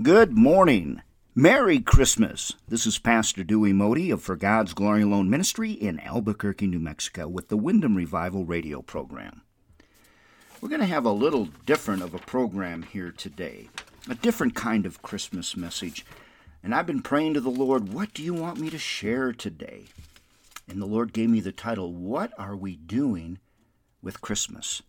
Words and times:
Good 0.00 0.30
morning. 0.30 1.02
Merry 1.34 1.80
Christmas. 1.80 2.52
This 2.68 2.86
is 2.86 3.00
Pastor 3.00 3.42
Dewey 3.42 3.72
Modi 3.72 4.12
of 4.12 4.22
For 4.22 4.36
God's 4.36 4.72
Glory 4.72 5.02
Alone 5.02 5.28
Ministry 5.28 5.72
in 5.72 5.98
Albuquerque, 5.98 6.68
New 6.68 6.78
Mexico, 6.78 7.26
with 7.26 7.48
the 7.48 7.56
Wyndham 7.56 7.96
Revival 7.96 8.44
radio 8.44 8.80
program. 8.80 9.42
We're 10.60 10.68
going 10.68 10.82
to 10.82 10.86
have 10.86 11.04
a 11.04 11.10
little 11.10 11.48
different 11.66 12.04
of 12.04 12.14
a 12.14 12.18
program 12.18 12.84
here 12.84 13.10
today, 13.10 13.70
a 14.08 14.14
different 14.14 14.54
kind 14.54 14.86
of 14.86 15.02
Christmas 15.02 15.56
message. 15.56 16.06
And 16.62 16.76
I've 16.76 16.86
been 16.86 17.02
praying 17.02 17.34
to 17.34 17.40
the 17.40 17.50
Lord, 17.50 17.92
what 17.92 18.14
do 18.14 18.22
you 18.22 18.34
want 18.34 18.60
me 18.60 18.70
to 18.70 18.78
share 18.78 19.32
today? 19.32 19.86
And 20.68 20.80
the 20.80 20.86
Lord 20.86 21.12
gave 21.12 21.28
me 21.28 21.40
the 21.40 21.50
title, 21.50 21.92
What 21.92 22.32
Are 22.38 22.54
We 22.54 22.76
Doing 22.76 23.40
with 24.00 24.20
Christmas? 24.20 24.80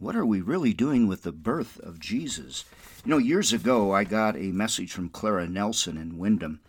What 0.00 0.16
are 0.16 0.24
we 0.24 0.40
really 0.40 0.72
doing 0.72 1.06
with 1.06 1.24
the 1.24 1.30
birth 1.30 1.78
of 1.78 2.00
Jesus? 2.00 2.64
You 3.04 3.10
know, 3.10 3.18
years 3.18 3.52
ago, 3.52 3.92
I 3.92 4.04
got 4.04 4.34
a 4.34 4.50
message 4.50 4.92
from 4.92 5.10
Clara 5.10 5.46
Nelson 5.46 5.98
in 5.98 6.16
Wyndham 6.16 6.60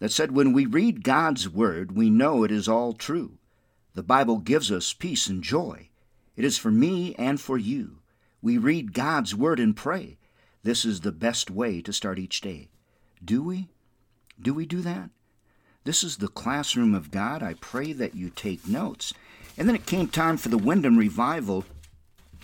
that 0.00 0.10
said, 0.10 0.32
When 0.32 0.52
we 0.52 0.66
read 0.66 1.04
God's 1.04 1.48
Word, 1.48 1.92
we 1.92 2.10
know 2.10 2.42
it 2.42 2.50
is 2.50 2.66
all 2.66 2.94
true. 2.94 3.38
The 3.94 4.02
Bible 4.02 4.38
gives 4.38 4.72
us 4.72 4.92
peace 4.92 5.28
and 5.28 5.40
joy. 5.40 5.90
It 6.34 6.44
is 6.44 6.58
for 6.58 6.72
me 6.72 7.14
and 7.14 7.40
for 7.40 7.58
you. 7.58 7.98
We 8.42 8.58
read 8.58 8.92
God's 8.92 9.36
Word 9.36 9.60
and 9.60 9.76
pray. 9.76 10.18
This 10.64 10.84
is 10.84 11.02
the 11.02 11.12
best 11.12 11.52
way 11.52 11.80
to 11.82 11.92
start 11.92 12.18
each 12.18 12.40
day. 12.40 12.70
Do 13.24 13.40
we? 13.40 13.68
Do 14.42 14.52
we 14.52 14.66
do 14.66 14.80
that? 14.80 15.10
This 15.84 16.02
is 16.02 16.16
the 16.16 16.26
classroom 16.26 16.92
of 16.92 17.12
God. 17.12 17.40
I 17.40 17.54
pray 17.54 17.92
that 17.92 18.16
you 18.16 18.30
take 18.30 18.66
notes. 18.66 19.14
And 19.56 19.68
then 19.68 19.76
it 19.76 19.86
came 19.86 20.08
time 20.08 20.36
for 20.36 20.48
the 20.48 20.58
Wyndham 20.58 20.96
revival 20.96 21.64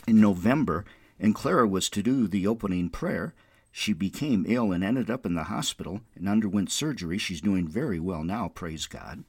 in 0.06 0.20
November, 0.20 0.84
and 1.18 1.34
Clara 1.34 1.66
was 1.66 1.88
to 1.90 2.02
do 2.02 2.26
the 2.26 2.46
opening 2.46 2.90
prayer. 2.90 3.34
She 3.72 3.92
became 3.92 4.44
ill 4.48 4.72
and 4.72 4.84
ended 4.84 5.10
up 5.10 5.26
in 5.26 5.34
the 5.34 5.44
hospital 5.44 6.00
and 6.14 6.28
underwent 6.28 6.70
surgery. 6.70 7.18
She's 7.18 7.40
doing 7.40 7.66
very 7.66 7.98
well 7.98 8.22
now, 8.22 8.48
praise 8.48 8.86
God. 8.86 9.24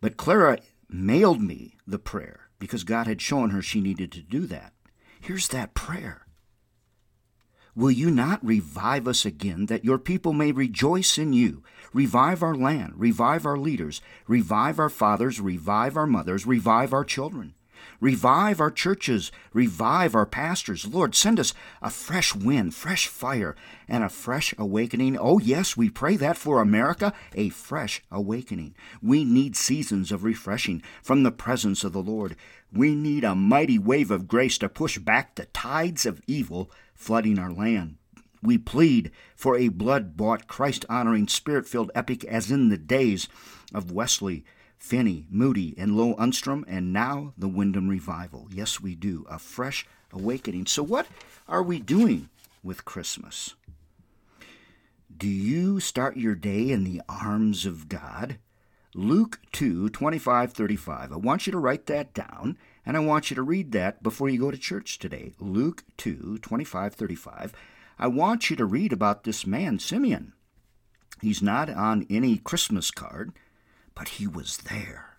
But 0.00 0.16
Clara 0.16 0.58
mailed 0.88 1.40
me 1.40 1.76
the 1.86 1.98
prayer 1.98 2.48
because 2.58 2.84
God 2.84 3.06
had 3.06 3.20
shown 3.20 3.50
her 3.50 3.62
she 3.62 3.80
needed 3.80 4.10
to 4.12 4.22
do 4.22 4.46
that. 4.46 4.72
Here's 5.20 5.48
that 5.48 5.74
prayer 5.74 6.26
Will 7.76 7.90
you 7.90 8.10
not 8.10 8.44
revive 8.44 9.06
us 9.06 9.24
again, 9.24 9.66
that 9.66 9.84
your 9.84 9.98
people 9.98 10.32
may 10.32 10.50
rejoice 10.50 11.16
in 11.16 11.32
you? 11.32 11.62
Revive 11.92 12.42
our 12.42 12.54
land, 12.54 12.94
revive 12.96 13.46
our 13.46 13.56
leaders, 13.56 14.00
revive 14.26 14.78
our 14.78 14.88
fathers, 14.88 15.40
revive 15.40 15.96
our 15.96 16.06
mothers, 16.06 16.46
revive 16.46 16.92
our 16.92 17.04
children. 17.04 17.54
Revive 18.00 18.60
our 18.60 18.70
churches, 18.70 19.30
revive 19.52 20.14
our 20.14 20.26
pastors. 20.26 20.86
Lord, 20.86 21.14
send 21.14 21.38
us 21.38 21.54
a 21.82 21.90
fresh 21.90 22.34
wind, 22.34 22.74
fresh 22.74 23.06
fire, 23.06 23.54
and 23.88 24.02
a 24.02 24.08
fresh 24.08 24.54
awakening. 24.58 25.18
Oh, 25.18 25.38
yes, 25.38 25.76
we 25.76 25.90
pray 25.90 26.16
that 26.16 26.36
for 26.36 26.60
America, 26.60 27.12
a 27.34 27.48
fresh 27.50 28.02
awakening. 28.10 28.74
We 29.02 29.24
need 29.24 29.56
seasons 29.56 30.12
of 30.12 30.24
refreshing 30.24 30.82
from 31.02 31.22
the 31.22 31.32
presence 31.32 31.84
of 31.84 31.92
the 31.92 32.02
Lord. 32.02 32.36
We 32.72 32.94
need 32.94 33.24
a 33.24 33.34
mighty 33.34 33.78
wave 33.78 34.10
of 34.10 34.28
grace 34.28 34.58
to 34.58 34.68
push 34.68 34.98
back 34.98 35.34
the 35.34 35.46
tides 35.46 36.06
of 36.06 36.22
evil 36.26 36.70
flooding 36.94 37.38
our 37.38 37.52
land. 37.52 37.96
We 38.42 38.56
plead 38.56 39.10
for 39.36 39.56
a 39.56 39.68
blood 39.68 40.16
bought, 40.16 40.46
Christ 40.46 40.86
honoring, 40.88 41.28
spirit 41.28 41.66
filled 41.66 41.90
epic 41.94 42.24
as 42.24 42.50
in 42.50 42.70
the 42.70 42.78
days 42.78 43.28
of 43.74 43.92
Wesley 43.92 44.44
Finney, 44.80 45.26
Moody, 45.30 45.74
and 45.76 45.94
Lowell 45.94 46.16
Lundstrom, 46.16 46.64
and 46.66 46.92
now 46.92 47.34
the 47.36 47.48
Wyndham 47.48 47.88
Revival. 47.88 48.48
Yes, 48.50 48.80
we 48.80 48.96
do. 48.96 49.26
A 49.30 49.38
fresh 49.38 49.86
awakening. 50.10 50.66
So, 50.66 50.82
what 50.82 51.06
are 51.46 51.62
we 51.62 51.78
doing 51.78 52.30
with 52.62 52.86
Christmas? 52.86 53.54
Do 55.14 55.28
you 55.28 55.80
start 55.80 56.16
your 56.16 56.34
day 56.34 56.70
in 56.70 56.84
the 56.84 57.02
arms 57.08 57.66
of 57.66 57.88
God? 57.88 58.38
Luke 58.94 59.38
2 59.52 59.90
25 59.90 60.52
35. 60.54 61.12
I 61.12 61.16
want 61.16 61.46
you 61.46 61.52
to 61.52 61.58
write 61.58 61.86
that 61.86 62.14
down, 62.14 62.56
and 62.84 62.96
I 62.96 63.00
want 63.00 63.30
you 63.30 63.34
to 63.36 63.42
read 63.42 63.72
that 63.72 64.02
before 64.02 64.30
you 64.30 64.40
go 64.40 64.50
to 64.50 64.58
church 64.58 64.98
today. 64.98 65.34
Luke 65.38 65.84
2 65.98 66.38
25 66.38 66.94
35. 66.94 67.52
I 67.98 68.06
want 68.06 68.48
you 68.48 68.56
to 68.56 68.64
read 68.64 68.94
about 68.94 69.24
this 69.24 69.46
man, 69.46 69.78
Simeon. 69.78 70.32
He's 71.20 71.42
not 71.42 71.68
on 71.68 72.06
any 72.08 72.38
Christmas 72.38 72.90
card 72.90 73.32
but 73.94 74.08
he 74.08 74.26
was 74.26 74.58
there. 74.58 75.16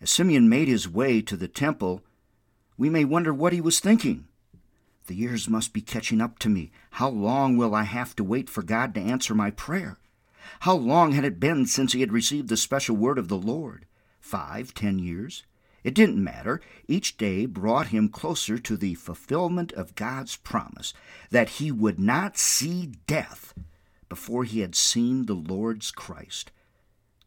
As 0.00 0.10
Simeon 0.10 0.48
made 0.48 0.68
his 0.68 0.88
way 0.88 1.20
to 1.22 1.36
the 1.36 1.48
temple, 1.48 2.02
we 2.76 2.88
may 2.88 3.04
wonder 3.04 3.34
what 3.34 3.52
he 3.52 3.60
was 3.60 3.80
thinking. 3.80 4.26
The 5.06 5.14
years 5.14 5.48
must 5.48 5.72
be 5.72 5.80
catching 5.80 6.20
up 6.20 6.38
to 6.40 6.48
me. 6.48 6.70
How 6.92 7.08
long 7.08 7.56
will 7.56 7.74
I 7.74 7.84
have 7.84 8.14
to 8.16 8.24
wait 8.24 8.48
for 8.48 8.62
God 8.62 8.94
to 8.94 9.00
answer 9.00 9.34
my 9.34 9.50
prayer? 9.50 9.96
How 10.60 10.74
long 10.74 11.12
had 11.12 11.24
it 11.24 11.40
been 11.40 11.66
since 11.66 11.92
he 11.92 12.00
had 12.00 12.12
received 12.12 12.48
the 12.48 12.56
special 12.56 12.94
word 12.94 13.18
of 13.18 13.28
the 13.28 13.38
Lord? 13.38 13.86
Five, 14.20 14.74
ten 14.74 14.98
years? 14.98 15.44
It 15.82 15.94
didn't 15.94 16.22
matter. 16.22 16.60
Each 16.86 17.16
day 17.16 17.46
brought 17.46 17.88
him 17.88 18.08
closer 18.08 18.58
to 18.58 18.76
the 18.76 18.94
fulfillment 18.94 19.72
of 19.72 19.94
God's 19.94 20.36
promise 20.36 20.92
that 21.30 21.48
he 21.50 21.72
would 21.72 21.98
not 21.98 22.36
see 22.36 22.92
death 23.06 23.54
before 24.08 24.44
he 24.44 24.60
had 24.60 24.74
seen 24.74 25.26
the 25.26 25.34
Lord's 25.34 25.90
Christ. 25.90 26.50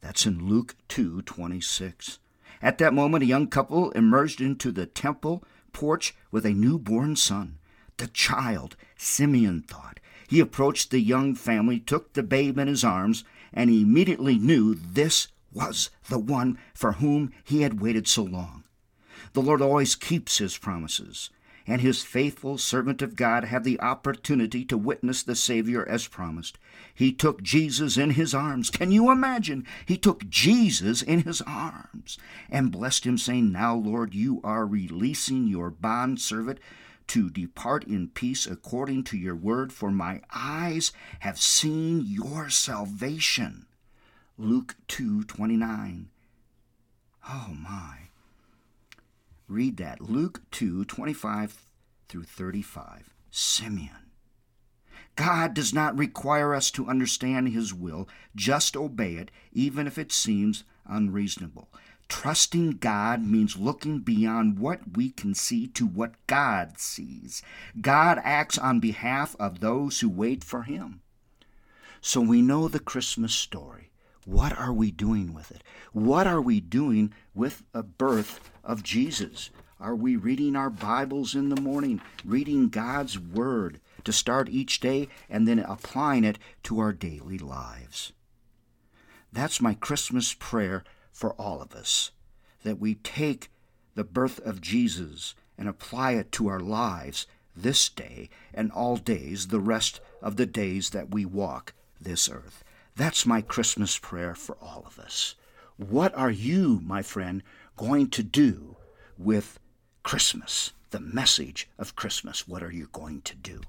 That's 0.01 0.25
in 0.25 0.47
Luke 0.47 0.75
2:26. 0.89 2.17
At 2.61 2.77
that 2.79 2.93
moment 2.93 3.23
a 3.23 3.27
young 3.27 3.47
couple 3.47 3.91
emerged 3.91 4.41
into 4.41 4.71
the 4.71 4.85
temple 4.85 5.43
porch 5.73 6.15
with 6.31 6.45
a 6.45 6.53
newborn 6.53 7.15
son. 7.15 7.59
The 7.97 8.07
child, 8.07 8.75
Simeon 8.97 9.61
thought. 9.61 9.99
He 10.27 10.39
approached 10.39 10.89
the 10.89 10.99
young 10.99 11.35
family, 11.35 11.79
took 11.79 12.13
the 12.13 12.23
babe 12.23 12.57
in 12.57 12.67
his 12.67 12.83
arms, 12.83 13.23
and 13.53 13.69
he 13.69 13.81
immediately 13.81 14.37
knew 14.37 14.73
this 14.73 15.27
was 15.53 15.89
the 16.09 16.19
one 16.19 16.57
for 16.73 16.93
whom 16.93 17.31
he 17.43 17.61
had 17.61 17.79
waited 17.79 18.07
so 18.07 18.23
long. 18.23 18.63
The 19.33 19.41
Lord 19.41 19.61
always 19.61 19.95
keeps 19.95 20.39
his 20.39 20.57
promises 20.57 21.29
and 21.67 21.81
his 21.81 22.03
faithful 22.03 22.57
servant 22.57 23.01
of 23.01 23.15
God 23.15 23.45
had 23.45 23.63
the 23.63 23.79
opportunity 23.79 24.65
to 24.65 24.77
witness 24.77 25.23
the 25.23 25.35
Savior 25.35 25.87
as 25.87 26.07
promised. 26.07 26.57
He 26.93 27.11
took 27.11 27.41
Jesus 27.41 27.97
in 27.97 28.11
his 28.11 28.33
arms. 28.33 28.69
Can 28.69 28.91
you 28.91 29.11
imagine? 29.11 29.65
He 29.85 29.97
took 29.97 30.27
Jesus 30.27 31.01
in 31.01 31.21
his 31.21 31.41
arms 31.41 32.17
and 32.49 32.71
blessed 32.71 33.05
him, 33.05 33.17
saying, 33.17 33.51
Now, 33.51 33.75
Lord, 33.75 34.13
you 34.13 34.41
are 34.43 34.65
releasing 34.65 35.47
your 35.47 35.69
bond 35.69 36.19
servant 36.19 36.59
to 37.07 37.29
depart 37.29 37.83
in 37.85 38.07
peace 38.07 38.47
according 38.47 39.03
to 39.03 39.17
your 39.17 39.35
word, 39.35 39.73
for 39.73 39.91
my 39.91 40.21
eyes 40.33 40.91
have 41.19 41.39
seen 41.39 42.01
your 42.05 42.49
salvation. 42.49 43.65
Luke 44.37 44.75
2 44.87 45.25
29. 45.25 46.09
Oh 47.29 47.55
my. 47.59 48.10
Read 49.51 49.75
that. 49.77 49.99
Luke 49.99 50.43
2 50.51 50.85
25 50.85 51.65
through 52.07 52.23
35. 52.23 53.13
Simeon. 53.31 54.11
God 55.17 55.53
does 55.53 55.73
not 55.73 55.97
require 55.97 56.55
us 56.55 56.71
to 56.71 56.87
understand 56.87 57.49
His 57.49 57.73
will, 57.73 58.07
just 58.33 58.77
obey 58.77 59.15
it, 59.15 59.29
even 59.51 59.87
if 59.87 59.97
it 59.97 60.13
seems 60.13 60.63
unreasonable. 60.85 61.67
Trusting 62.07 62.77
God 62.77 63.23
means 63.23 63.57
looking 63.57 63.99
beyond 63.99 64.57
what 64.57 64.95
we 64.95 65.09
can 65.09 65.35
see 65.35 65.67
to 65.67 65.85
what 65.85 66.15
God 66.27 66.77
sees. 66.77 67.41
God 67.81 68.21
acts 68.23 68.57
on 68.57 68.79
behalf 68.79 69.35
of 69.37 69.59
those 69.59 69.99
who 69.99 70.07
wait 70.07 70.45
for 70.45 70.63
Him. 70.63 71.01
So 71.99 72.21
we 72.21 72.41
know 72.41 72.69
the 72.69 72.79
Christmas 72.79 73.35
story. 73.35 73.90
What 74.25 74.55
are 74.57 74.71
we 74.71 74.91
doing 74.91 75.33
with 75.33 75.49
it? 75.49 75.63
What 75.93 76.27
are 76.27 76.41
we 76.41 76.59
doing 76.59 77.11
with 77.33 77.63
the 77.71 77.81
birth 77.81 78.39
of 78.63 78.83
Jesus? 78.83 79.49
Are 79.79 79.95
we 79.95 80.15
reading 80.15 80.55
our 80.55 80.69
Bibles 80.69 81.33
in 81.33 81.49
the 81.49 81.59
morning, 81.59 82.01
reading 82.23 82.69
God's 82.69 83.17
Word 83.17 83.79
to 84.03 84.13
start 84.13 84.47
each 84.47 84.79
day, 84.79 85.07
and 85.27 85.47
then 85.47 85.57
applying 85.57 86.23
it 86.23 86.37
to 86.63 86.77
our 86.77 86.93
daily 86.93 87.39
lives? 87.39 88.13
That's 89.33 89.59
my 89.59 89.73
Christmas 89.73 90.35
prayer 90.35 90.83
for 91.11 91.33
all 91.33 91.61
of 91.61 91.73
us 91.73 92.11
that 92.63 92.79
we 92.79 92.95
take 92.95 93.49
the 93.95 94.03
birth 94.03 94.39
of 94.45 94.61
Jesus 94.61 95.33
and 95.57 95.67
apply 95.67 96.11
it 96.11 96.31
to 96.33 96.47
our 96.47 96.59
lives 96.59 97.25
this 97.55 97.89
day 97.89 98.29
and 98.53 98.71
all 98.71 98.97
days, 98.97 99.47
the 99.47 99.59
rest 99.59 99.99
of 100.21 100.35
the 100.35 100.45
days 100.45 100.91
that 100.91 101.11
we 101.11 101.25
walk 101.25 101.73
this 101.99 102.29
earth. 102.29 102.63
That's 102.95 103.25
my 103.25 103.41
Christmas 103.41 103.97
prayer 103.97 104.35
for 104.35 104.57
all 104.61 104.83
of 104.85 104.99
us. 104.99 105.35
What 105.77 106.13
are 106.13 106.31
you, 106.31 106.81
my 106.83 107.01
friend, 107.01 107.41
going 107.77 108.09
to 108.09 108.21
do 108.23 108.75
with 109.17 109.59
Christmas? 110.03 110.73
The 110.89 110.99
message 110.99 111.69
of 111.79 111.95
Christmas. 111.95 112.47
What 112.47 112.61
are 112.61 112.71
you 112.71 112.89
going 112.91 113.21
to 113.21 113.35
do? 113.35 113.61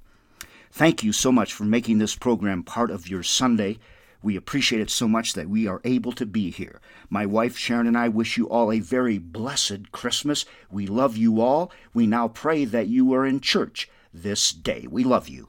Thank 0.72 1.04
you 1.04 1.12
so 1.12 1.30
much 1.30 1.52
for 1.52 1.64
making 1.64 1.98
this 1.98 2.16
program 2.16 2.64
part 2.64 2.90
of 2.90 3.08
your 3.08 3.22
Sunday. 3.22 3.78
We 4.22 4.36
appreciate 4.36 4.80
it 4.80 4.90
so 4.90 5.06
much 5.06 5.34
that 5.34 5.48
we 5.48 5.66
are 5.66 5.80
able 5.84 6.12
to 6.12 6.26
be 6.26 6.50
here. 6.50 6.80
My 7.08 7.24
wife 7.24 7.56
Sharon 7.56 7.86
and 7.86 7.96
I 7.96 8.08
wish 8.08 8.36
you 8.36 8.48
all 8.48 8.72
a 8.72 8.80
very 8.80 9.18
blessed 9.18 9.92
Christmas. 9.92 10.44
We 10.70 10.86
love 10.86 11.16
you 11.16 11.40
all. 11.40 11.70
We 11.94 12.06
now 12.06 12.28
pray 12.28 12.64
that 12.64 12.88
you 12.88 13.12
are 13.14 13.24
in 13.24 13.40
church 13.40 13.88
this 14.12 14.52
day. 14.52 14.86
We 14.90 15.04
love 15.04 15.28
you. 15.28 15.48